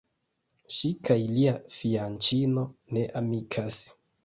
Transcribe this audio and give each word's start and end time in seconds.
Ŝi 0.75 0.89
kaj 1.09 1.17
lia 1.35 1.53
fianĉino 1.75 2.65
ne 2.99 3.07
amikas. 3.23 3.81